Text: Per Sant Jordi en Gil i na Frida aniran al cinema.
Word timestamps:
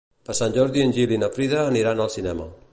Per 0.27 0.35
Sant 0.39 0.55
Jordi 0.55 0.83
en 0.85 0.95
Gil 0.95 1.13
i 1.15 1.21
na 1.25 1.31
Frida 1.37 1.61
aniran 1.75 2.05
al 2.07 2.13
cinema. 2.19 2.53